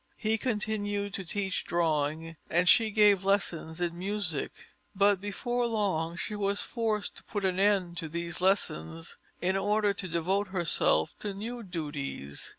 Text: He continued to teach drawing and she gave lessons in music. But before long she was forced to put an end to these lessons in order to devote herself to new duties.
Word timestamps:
He 0.17 0.39
continued 0.39 1.13
to 1.13 1.23
teach 1.23 1.63
drawing 1.63 2.35
and 2.49 2.67
she 2.67 2.89
gave 2.89 3.23
lessons 3.23 3.79
in 3.79 3.95
music. 3.99 4.51
But 4.95 5.21
before 5.21 5.67
long 5.67 6.15
she 6.15 6.35
was 6.35 6.61
forced 6.63 7.17
to 7.17 7.23
put 7.25 7.45
an 7.45 7.59
end 7.59 7.97
to 7.99 8.09
these 8.09 8.41
lessons 8.41 9.17
in 9.41 9.55
order 9.55 9.93
to 9.93 10.07
devote 10.07 10.47
herself 10.47 11.13
to 11.19 11.35
new 11.35 11.61
duties. 11.61 12.49